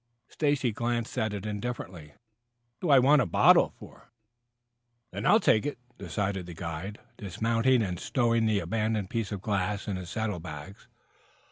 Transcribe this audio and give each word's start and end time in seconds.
Stacy 0.29 0.71
glanced 0.71 1.15
at 1.19 1.31
it 1.31 1.45
indifferently; 1.45 2.07
"What 2.79 2.81
do 2.81 2.89
I 2.89 2.97
want 2.97 3.21
of 3.21 3.27
a 3.27 3.29
bottle?" 3.29 4.01
"Then 5.11 5.27
I'll 5.27 5.39
take 5.39 5.63
it," 5.63 5.77
decided 5.99 6.47
the 6.47 6.55
guide, 6.55 6.97
dismounting 7.17 7.83
and 7.83 7.99
stowing 7.99 8.47
the 8.47 8.61
abandoned 8.61 9.11
piece 9.11 9.31
of 9.31 9.43
glass 9.43 9.87
in 9.87 9.97
his 9.97 10.09
saddle 10.09 10.39
bags. 10.39 10.87